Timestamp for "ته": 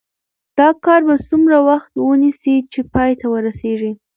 3.19-3.25